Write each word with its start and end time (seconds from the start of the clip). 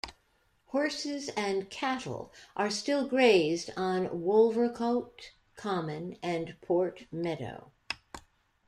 Horses 0.69 1.29
and 1.37 1.69
cattle 1.69 2.33
are 2.55 2.71
still 2.71 3.05
grazed 3.05 3.69
on 3.77 4.07
Wolvercote 4.07 5.29
Common 5.55 6.17
and 6.23 6.55
Port 6.59 7.05
Meadow. 7.11 7.71